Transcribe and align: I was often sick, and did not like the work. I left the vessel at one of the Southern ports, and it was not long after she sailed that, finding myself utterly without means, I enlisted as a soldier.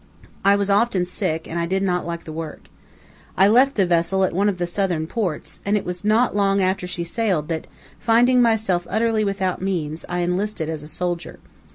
I 0.43 0.55
was 0.55 0.71
often 0.71 1.05
sick, 1.05 1.47
and 1.47 1.69
did 1.69 1.83
not 1.83 2.07
like 2.07 2.23
the 2.23 2.31
work. 2.33 2.69
I 3.37 3.47
left 3.47 3.75
the 3.75 3.85
vessel 3.85 4.23
at 4.23 4.33
one 4.33 4.49
of 4.49 4.57
the 4.57 4.65
Southern 4.65 5.05
ports, 5.05 5.59
and 5.63 5.77
it 5.77 5.85
was 5.85 6.03
not 6.03 6.35
long 6.35 6.59
after 6.59 6.87
she 6.87 7.03
sailed 7.03 7.49
that, 7.49 7.67
finding 7.99 8.41
myself 8.41 8.87
utterly 8.89 9.23
without 9.23 9.61
means, 9.61 10.03
I 10.09 10.21
enlisted 10.21 10.69
as 10.69 10.81
a 10.81 10.87
soldier. 10.87 11.37